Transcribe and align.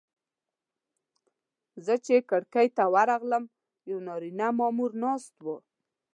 زه 1.85 1.93
چې 2.05 2.15
کړکۍ 2.29 2.67
ته 2.77 2.83
ورغلم 2.93 3.43
یو 3.89 3.97
نارینه 4.07 4.47
مامور 4.59 4.91
ناست 5.03 5.35
و. 5.45 5.47